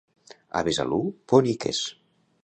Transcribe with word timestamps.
A 0.61 0.63
Besalú, 0.67 0.97
boniques. 1.33 1.83